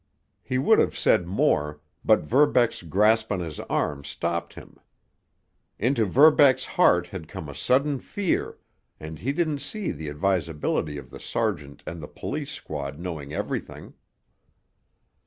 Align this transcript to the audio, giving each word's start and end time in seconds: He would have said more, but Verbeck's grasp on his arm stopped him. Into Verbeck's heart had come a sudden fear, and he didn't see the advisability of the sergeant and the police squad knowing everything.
He 0.41 0.57
would 0.57 0.79
have 0.79 0.97
said 0.97 1.27
more, 1.27 1.79
but 2.03 2.23
Verbeck's 2.23 2.81
grasp 2.81 3.31
on 3.31 3.39
his 3.39 3.59
arm 3.59 4.03
stopped 4.03 4.55
him. 4.55 4.77
Into 5.77 6.05
Verbeck's 6.05 6.65
heart 6.65 7.09
had 7.09 7.27
come 7.27 7.47
a 7.47 7.53
sudden 7.53 7.99
fear, 7.99 8.57
and 8.99 9.19
he 9.19 9.31
didn't 9.31 9.59
see 9.59 9.91
the 9.91 10.09
advisability 10.09 10.97
of 10.97 11.11
the 11.11 11.19
sergeant 11.19 11.83
and 11.85 12.01
the 12.01 12.07
police 12.07 12.49
squad 12.49 12.97
knowing 12.97 13.31
everything. 13.31 13.93